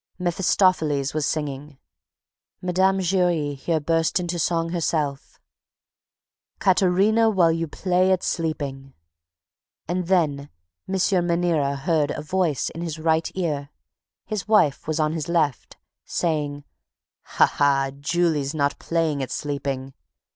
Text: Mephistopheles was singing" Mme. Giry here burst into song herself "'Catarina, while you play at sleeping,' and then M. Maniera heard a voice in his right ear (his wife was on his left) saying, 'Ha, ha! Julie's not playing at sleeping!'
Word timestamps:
Mephistopheles 0.17 1.13
was 1.13 1.27
singing" 1.27 1.77
Mme. 2.59 3.01
Giry 3.03 3.53
here 3.53 3.79
burst 3.79 4.19
into 4.19 4.39
song 4.39 4.69
herself 4.69 5.39
"'Catarina, 6.59 7.29
while 7.29 7.51
you 7.51 7.67
play 7.67 8.11
at 8.11 8.23
sleeping,' 8.23 8.95
and 9.87 10.07
then 10.07 10.49
M. 10.89 10.95
Maniera 11.27 11.75
heard 11.77 12.09
a 12.09 12.21
voice 12.23 12.71
in 12.71 12.81
his 12.81 12.97
right 12.97 13.29
ear 13.35 13.69
(his 14.25 14.47
wife 14.47 14.87
was 14.87 14.99
on 14.99 15.13
his 15.13 15.29
left) 15.29 15.77
saying, 16.03 16.63
'Ha, 17.21 17.45
ha! 17.45 17.91
Julie's 17.99 18.55
not 18.55 18.79
playing 18.79 19.21
at 19.21 19.29
sleeping!' 19.29 19.93